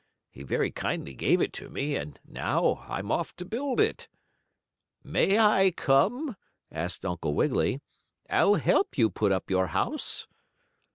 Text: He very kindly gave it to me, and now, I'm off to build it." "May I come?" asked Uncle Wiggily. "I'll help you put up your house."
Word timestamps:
He 0.31 0.41
very 0.41 0.71
kindly 0.71 1.13
gave 1.13 1.41
it 1.41 1.53
to 1.53 1.69
me, 1.69 1.95
and 1.95 2.19
now, 2.27 2.87
I'm 2.89 3.11
off 3.11 3.35
to 3.35 3.45
build 3.45 3.79
it." 3.79 4.07
"May 5.03 5.37
I 5.37 5.69
come?" 5.77 6.35
asked 6.71 7.05
Uncle 7.05 7.35
Wiggily. 7.35 7.81
"I'll 8.27 8.55
help 8.55 8.97
you 8.97 9.11
put 9.11 9.31
up 9.31 9.51
your 9.51 9.67
house." 9.67 10.27